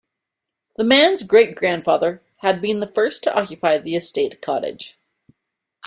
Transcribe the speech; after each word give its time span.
The 0.77 0.83
man's 0.83 1.21
great-grandfather 1.21 2.23
had 2.37 2.59
been 2.59 2.79
the 2.79 2.87
first 2.87 3.21
to 3.23 3.37
occupy 3.39 3.77
the 3.77 3.95
estate 3.95 4.41
cottage. 4.41 4.97